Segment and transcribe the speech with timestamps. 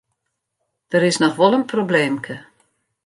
[0.91, 2.35] Der is noch wol in probleemke.